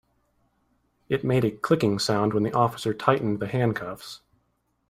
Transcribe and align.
It 1.09 1.23
made 1.23 1.45
a 1.45 1.51
clicking 1.51 1.99
sound 1.99 2.33
when 2.33 2.41
the 2.41 2.51
officer 2.53 2.91
tightened 2.91 3.39
the 3.39 3.45
handcuffs. 3.47 4.21